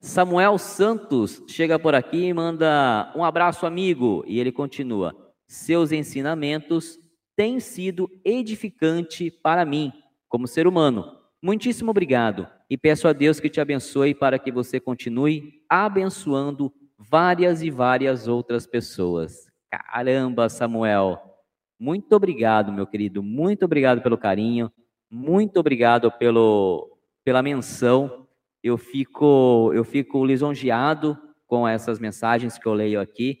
Samuel 0.00 0.58
Santos 0.58 1.42
chega 1.48 1.78
por 1.78 1.94
aqui 1.94 2.26
e 2.26 2.32
manda 2.32 3.12
um 3.16 3.24
abraço, 3.24 3.66
amigo. 3.66 4.24
E 4.26 4.38
ele 4.38 4.52
continua: 4.52 5.14
Seus 5.46 5.90
ensinamentos 5.90 6.98
têm 7.36 7.58
sido 7.58 8.08
edificante 8.24 9.30
para 9.30 9.64
mim, 9.64 9.92
como 10.28 10.46
ser 10.46 10.66
humano. 10.66 11.16
Muitíssimo 11.42 11.90
obrigado. 11.90 12.48
E 12.70 12.76
peço 12.76 13.08
a 13.08 13.12
Deus 13.12 13.40
que 13.40 13.48
te 13.48 13.60
abençoe 13.60 14.14
para 14.14 14.38
que 14.38 14.52
você 14.52 14.78
continue 14.78 15.62
abençoando 15.68 16.72
várias 16.98 17.62
e 17.62 17.70
várias 17.70 18.28
outras 18.28 18.66
pessoas. 18.66 19.46
Caramba, 19.70 20.48
Samuel. 20.48 21.18
Muito 21.78 22.12
obrigado, 22.12 22.72
meu 22.72 22.86
querido. 22.86 23.22
Muito 23.22 23.64
obrigado 23.64 24.02
pelo 24.02 24.18
carinho. 24.18 24.70
Muito 25.10 25.58
obrigado 25.58 26.10
pelo, 26.12 26.98
pela 27.24 27.42
menção. 27.42 28.27
Eu 28.62 28.76
fico, 28.76 29.72
eu 29.74 29.84
fico 29.84 30.24
lisonjeado 30.24 31.16
com 31.46 31.66
essas 31.66 31.98
mensagens 31.98 32.58
que 32.58 32.66
eu 32.66 32.74
leio 32.74 33.00
aqui, 33.00 33.38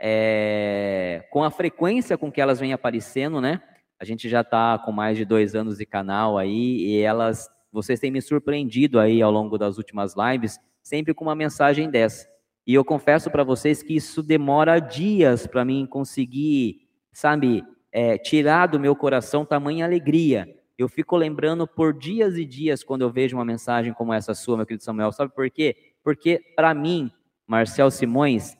é, 0.00 1.26
com 1.30 1.44
a 1.44 1.50
frequência 1.50 2.16
com 2.16 2.30
que 2.30 2.40
elas 2.40 2.58
vêm 2.58 2.72
aparecendo, 2.72 3.40
né? 3.40 3.60
A 3.98 4.04
gente 4.04 4.28
já 4.28 4.40
está 4.40 4.78
com 4.78 4.92
mais 4.92 5.16
de 5.16 5.24
dois 5.24 5.54
anos 5.54 5.78
de 5.78 5.86
canal 5.86 6.36
aí 6.36 6.78
e 6.78 7.00
elas, 7.00 7.48
vocês 7.72 8.00
têm 8.00 8.10
me 8.10 8.20
surpreendido 8.20 8.98
aí 8.98 9.22
ao 9.22 9.30
longo 9.30 9.56
das 9.56 9.78
últimas 9.78 10.14
lives, 10.16 10.58
sempre 10.82 11.14
com 11.14 11.24
uma 11.24 11.34
mensagem 11.34 11.90
dessa. 11.90 12.28
E 12.66 12.74
eu 12.74 12.84
confesso 12.84 13.30
para 13.30 13.44
vocês 13.44 13.82
que 13.82 13.94
isso 13.94 14.22
demora 14.22 14.78
dias 14.78 15.46
para 15.46 15.64
mim 15.64 15.86
conseguir, 15.86 16.88
sabe, 17.12 17.62
é, 17.92 18.18
tirar 18.18 18.66
do 18.66 18.80
meu 18.80 18.96
coração 18.96 19.44
tamanha 19.44 19.84
alegria. 19.84 20.48
Eu 20.76 20.88
fico 20.88 21.16
lembrando 21.16 21.66
por 21.66 21.92
dias 21.92 22.36
e 22.36 22.44
dias 22.44 22.82
quando 22.82 23.02
eu 23.02 23.10
vejo 23.10 23.36
uma 23.36 23.44
mensagem 23.44 23.92
como 23.92 24.12
essa 24.12 24.34
sua, 24.34 24.56
meu 24.56 24.66
querido 24.66 24.82
Samuel. 24.82 25.12
Sabe 25.12 25.32
por 25.32 25.48
quê? 25.50 25.94
Porque 26.02 26.40
para 26.56 26.74
mim, 26.74 27.10
Marcel 27.46 27.90
Simões, 27.90 28.56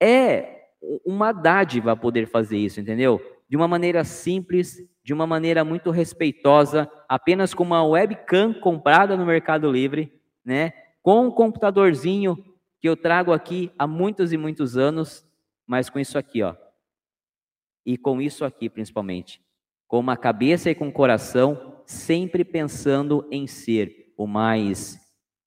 é 0.00 0.70
uma 1.04 1.32
dádiva 1.32 1.96
poder 1.96 2.28
fazer 2.28 2.58
isso, 2.58 2.80
entendeu? 2.80 3.20
De 3.48 3.56
uma 3.56 3.66
maneira 3.66 4.04
simples, 4.04 4.78
de 5.02 5.12
uma 5.12 5.26
maneira 5.26 5.64
muito 5.64 5.90
respeitosa, 5.90 6.90
apenas 7.08 7.54
com 7.54 7.64
uma 7.64 7.84
webcam 7.84 8.54
comprada 8.54 9.16
no 9.16 9.26
Mercado 9.26 9.70
Livre, 9.70 10.12
né? 10.44 10.72
Com 11.02 11.26
um 11.26 11.30
computadorzinho 11.30 12.36
que 12.80 12.88
eu 12.88 12.96
trago 12.96 13.32
aqui 13.32 13.72
há 13.78 13.86
muitos 13.86 14.32
e 14.32 14.36
muitos 14.36 14.76
anos, 14.76 15.26
mas 15.66 15.90
com 15.90 15.98
isso 15.98 16.18
aqui, 16.18 16.42
ó. 16.42 16.54
E 17.84 17.96
com 17.96 18.20
isso 18.20 18.44
aqui, 18.44 18.68
principalmente. 18.68 19.40
Com 19.86 20.00
uma 20.00 20.16
cabeça 20.16 20.70
e 20.70 20.74
com 20.74 20.86
um 20.86 20.92
coração, 20.92 21.82
sempre 21.86 22.44
pensando 22.44 23.26
em 23.30 23.46
ser 23.46 24.12
o 24.16 24.26
mais 24.26 24.98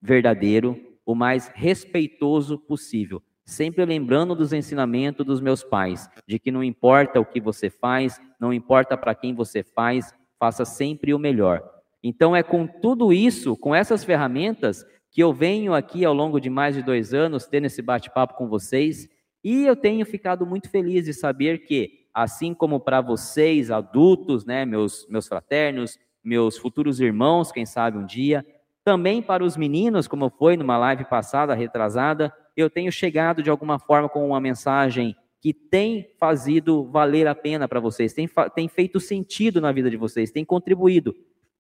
verdadeiro, 0.02 0.80
o 1.06 1.14
mais 1.14 1.52
respeitoso 1.54 2.58
possível. 2.58 3.22
Sempre 3.46 3.84
lembrando 3.84 4.36
dos 4.36 4.54
ensinamentos 4.54 5.26
dos 5.26 5.42
meus 5.42 5.64
pais, 5.64 6.08
de 6.28 6.38
que 6.38 6.52
não 6.52 6.64
importa 6.64 7.20
o 7.20 7.26
que 7.26 7.42
você 7.42 7.70
faz, 7.70 8.22
não 8.40 8.54
importa 8.54 8.96
para 8.96 9.16
quem 9.16 9.34
você 9.34 9.64
faz, 9.64 10.14
faça 10.38 10.64
sempre 10.64 11.14
o 11.14 11.20
melhor. 11.20 11.62
Então 12.04 12.36
é 12.36 12.44
com 12.44 12.66
tudo 12.66 13.12
isso, 13.12 13.58
com 13.58 13.76
essas 13.76 14.04
ferramentas, 14.04 14.86
que 15.12 15.22
eu 15.22 15.34
venho 15.34 15.74
aqui 15.74 16.06
ao 16.06 16.14
longo 16.14 16.40
de 16.40 16.50
mais 16.50 16.76
de 16.76 16.84
dois 16.84 17.14
anos 17.14 17.48
tendo 17.48 17.66
esse 17.66 17.82
bate-papo 17.82 18.36
com 18.36 18.48
vocês 18.48 19.10
e 19.44 19.66
eu 19.66 19.76
tenho 19.76 20.06
ficado 20.06 20.46
muito 20.46 20.70
feliz 20.70 21.06
de 21.06 21.14
saber 21.14 21.60
que, 21.60 21.99
assim 22.24 22.54
como 22.54 22.80
para 22.80 23.00
vocês, 23.00 23.72
adultos, 23.72 24.46
né, 24.46 24.66
meus, 24.66 25.08
meus 25.10 25.28
fraternos, 25.28 25.98
meus 26.24 26.58
futuros 26.58 27.00
irmãos, 27.00 27.52
quem 27.52 27.66
sabe 27.66 27.98
um 27.98 28.06
dia, 28.06 28.46
também 28.84 29.22
para 29.22 29.44
os 29.44 29.56
meninos, 29.56 30.08
como 30.08 30.30
foi 30.30 30.58
numa 30.58 30.78
live 30.78 31.06
passada, 31.06 31.54
retrasada, 31.54 32.34
eu 32.58 32.70
tenho 32.70 32.92
chegado 32.92 33.42
de 33.42 33.50
alguma 33.50 33.80
forma 33.80 34.10
com 34.10 34.28
uma 34.28 34.42
mensagem 34.42 35.16
que 35.42 35.54
tem 35.54 36.10
fazido 36.20 36.84
valer 36.92 37.26
a 37.26 37.34
pena 37.34 37.68
para 37.68 37.80
vocês, 37.80 38.14
tem, 38.14 38.30
tem 38.54 38.68
feito 38.68 39.00
sentido 39.00 39.62
na 39.62 39.72
vida 39.72 39.90
de 39.90 39.96
vocês, 39.96 40.32
tem 40.32 40.44
contribuído. 40.44 41.16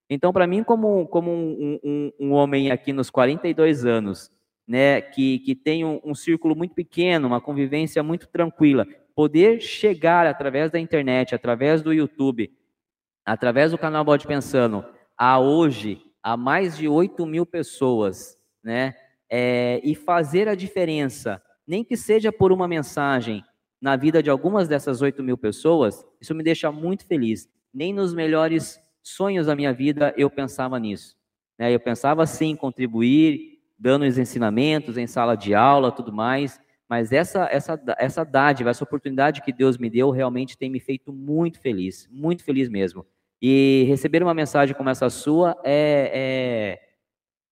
Então, 0.09 0.33
para 0.33 0.45
mim, 0.45 0.63
como, 0.63 1.07
como 1.07 1.31
um, 1.31 1.79
um, 1.81 2.11
um, 2.19 2.31
homem 2.33 2.71
aqui 2.71 2.91
nos 2.91 3.09
42 3.09 3.85
anos, 3.85 4.29
né, 4.67 4.99
que, 4.99 5.39
que 5.39 5.55
tem 5.55 5.85
um, 5.85 6.01
um 6.03 6.13
círculo 6.13 6.55
muito 6.55 6.73
pequeno, 6.73 7.27
uma 7.27 7.39
convivência 7.39 8.03
muito 8.03 8.27
tranquila, 8.27 8.85
poder 9.19 9.59
chegar 9.59 10.25
através 10.25 10.71
da 10.71 10.79
internet, 10.79 11.35
através 11.35 11.81
do 11.81 11.91
YouTube, 11.91 12.49
através 13.25 13.71
do 13.71 13.77
canal 13.77 14.01
Bode 14.05 14.25
Pensando, 14.25 14.85
a 15.17 15.37
hoje, 15.37 16.01
a 16.23 16.37
mais 16.37 16.77
de 16.77 16.87
8 16.87 17.25
mil 17.25 17.45
pessoas, 17.45 18.37
né, 18.63 18.95
é, 19.29 19.81
e 19.83 19.93
fazer 19.93 20.47
a 20.47 20.55
diferença, 20.55 21.43
nem 21.67 21.83
que 21.83 21.97
seja 21.97 22.31
por 22.31 22.53
uma 22.53 22.65
mensagem, 22.65 23.43
na 23.81 23.97
vida 23.97 24.23
de 24.23 24.29
algumas 24.29 24.69
dessas 24.69 25.01
8 25.01 25.21
mil 25.21 25.37
pessoas, 25.37 26.01
isso 26.21 26.33
me 26.33 26.41
deixa 26.41 26.71
muito 26.71 27.05
feliz. 27.05 27.49
Nem 27.73 27.93
nos 27.93 28.13
melhores 28.13 28.79
sonhos 29.03 29.47
da 29.47 29.55
minha 29.55 29.73
vida 29.73 30.13
eu 30.15 30.29
pensava 30.29 30.79
nisso. 30.79 31.17
Né? 31.57 31.75
Eu 31.75 31.79
pensava 31.81 32.25
sim 32.25 32.55
contribuir, 32.55 33.59
dando 33.77 34.05
os 34.05 34.17
ensinamentos 34.17 34.97
em 34.97 35.07
sala 35.07 35.35
de 35.35 35.53
aula, 35.53 35.91
tudo 35.91 36.13
mais. 36.13 36.57
Mas 36.89 37.11
essa, 37.11 37.47
essa, 37.51 37.79
essa 37.99 38.25
dádiva, 38.25 38.71
essa 38.71 38.83
oportunidade 38.83 39.43
que 39.43 39.53
Deus 39.53 39.77
me 39.77 39.91
deu, 39.91 40.09
realmente 40.09 40.57
tem 40.57 40.71
me 40.71 40.79
feito 40.79 41.13
muito 41.13 41.59
feliz, 41.59 42.09
muito 42.11 42.43
feliz 42.43 42.67
mesmo. 42.67 43.05
E 43.39 43.85
receber 43.87 44.23
uma 44.23 44.33
mensagem 44.33 44.75
como 44.75 44.89
essa 44.89 45.07
sua 45.07 45.55
é, 45.63 46.81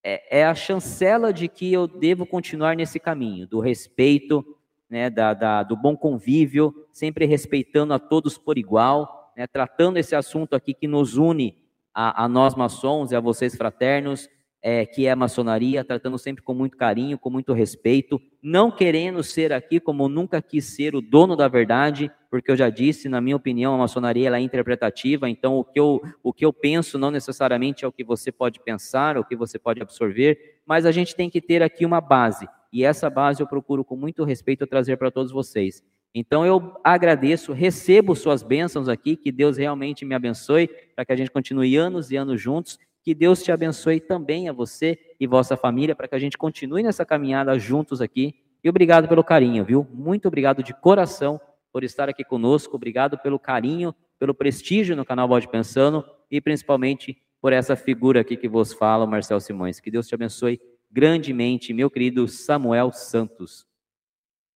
é, 0.04 0.18
é, 0.32 0.40
é 0.40 0.46
a 0.46 0.56
chancela 0.56 1.32
de 1.32 1.48
que 1.48 1.72
eu 1.72 1.88
devo 1.88 2.26
continuar 2.26 2.76
nesse 2.76 3.00
caminho, 3.00 3.48
do 3.48 3.60
respeito, 3.60 4.44
né, 4.90 5.08
da, 5.08 5.36
da, 5.36 5.62
do 5.62 5.78
bom 5.78 5.96
convívio, 5.96 6.88
sempre 6.92 7.26
respeitando 7.26 7.94
a 7.94 8.00
todos 8.00 8.40
por 8.40 8.58
igual, 8.58 9.32
né, 9.38 9.46
tratando 9.46 9.98
esse 9.98 10.16
assunto 10.16 10.56
aqui 10.56 10.74
que 10.74 10.88
nos 10.88 11.16
une 11.16 11.62
a, 11.94 12.24
a 12.24 12.28
nós 12.28 12.56
maçons 12.56 13.12
e 13.12 13.16
a 13.16 13.20
vocês 13.20 13.56
fraternos, 13.56 14.28
é, 14.70 14.86
que 14.86 15.08
é 15.08 15.12
a 15.12 15.16
maçonaria, 15.16 15.82
tratando 15.82 16.18
sempre 16.18 16.44
com 16.44 16.54
muito 16.54 16.76
carinho, 16.76 17.18
com 17.18 17.30
muito 17.30 17.54
respeito, 17.54 18.22
não 18.44 18.70
querendo 18.70 19.24
ser 19.24 19.54
aqui 19.54 19.80
como 19.80 20.10
nunca 20.10 20.42
quis 20.42 20.66
ser 20.66 20.94
o 20.94 21.00
dono 21.00 21.38
da 21.38 21.48
verdade, 21.48 22.12
porque 22.30 22.52
eu 22.52 22.56
já 22.58 22.70
disse, 22.70 23.08
na 23.08 23.22
minha 23.22 23.38
opinião, 23.38 23.74
a 23.74 23.78
maçonaria 23.78 24.28
ela 24.28 24.40
é 24.40 24.42
interpretativa, 24.42 25.30
então 25.30 25.56
o 25.56 25.64
que, 25.64 25.80
eu, 25.80 26.02
o 26.22 26.34
que 26.34 26.44
eu 26.44 26.52
penso 26.52 27.00
não 27.00 27.10
necessariamente 27.10 27.86
é 27.86 27.88
o 27.88 27.94
que 27.94 28.04
você 28.04 28.30
pode 28.30 28.60
pensar, 28.60 29.18
o 29.18 29.24
que 29.24 29.38
você 29.38 29.58
pode 29.58 29.82
absorver, 29.82 30.60
mas 30.66 30.86
a 30.86 30.92
gente 30.92 31.16
tem 31.16 31.30
que 31.30 31.40
ter 31.40 31.64
aqui 31.64 31.86
uma 31.86 32.02
base, 32.02 32.46
e 32.74 32.84
essa 32.84 33.10
base 33.10 33.42
eu 33.42 33.48
procuro 33.48 33.86
com 33.86 33.96
muito 33.96 34.26
respeito 34.26 34.68
trazer 34.68 34.98
para 34.98 35.10
todos 35.10 35.32
vocês. 35.32 35.82
Então 36.14 36.46
eu 36.46 36.74
agradeço, 36.84 37.54
recebo 37.54 38.16
suas 38.16 38.42
bênçãos 38.42 38.90
aqui, 38.90 39.16
que 39.16 39.32
Deus 39.32 39.56
realmente 39.56 40.04
me 40.04 40.16
abençoe, 40.16 40.68
para 40.96 41.06
que 41.06 41.14
a 41.14 41.16
gente 41.16 41.30
continue 41.30 41.78
anos 41.78 42.12
e 42.12 42.16
anos 42.16 42.42
juntos. 42.42 42.80
Que 43.08 43.16
Deus 43.16 43.42
te 43.42 43.54
abençoe 43.54 44.02
também 44.02 44.50
a 44.50 44.52
você 44.52 45.00
e 45.18 45.26
vossa 45.26 45.56
família, 45.56 45.96
para 45.96 46.10
que 46.10 46.16
a 46.16 46.20
gente 46.20 46.38
continue 46.38 46.84
nessa 46.84 47.06
caminhada 47.06 47.58
juntos 47.58 48.02
aqui. 48.02 48.36
E 48.62 48.68
obrigado 48.68 49.08
pelo 49.08 49.24
carinho, 49.24 49.64
viu? 49.64 49.88
Muito 49.94 50.28
obrigado 50.28 50.62
de 50.62 50.74
coração 50.74 51.40
por 51.72 51.86
estar 51.86 52.10
aqui 52.10 52.22
conosco. 52.22 52.76
Obrigado 52.76 53.18
pelo 53.18 53.40
carinho, 53.40 53.96
pelo 54.20 54.34
prestígio 54.34 54.94
no 54.94 55.06
canal 55.06 55.26
Bode 55.26 55.48
Pensando 55.48 56.04
e 56.30 56.42
principalmente 56.42 57.16
por 57.42 57.54
essa 57.54 57.78
figura 57.78 58.20
aqui 58.20 58.36
que 58.36 58.50
vos 58.50 58.74
fala, 58.74 59.08
Marcel 59.08 59.40
Simões. 59.40 59.80
Que 59.80 59.90
Deus 59.90 60.06
te 60.06 60.14
abençoe 60.14 60.60
grandemente, 60.92 61.72
meu 61.72 61.90
querido 61.90 62.28
Samuel 62.28 62.92
Santos. 62.92 63.67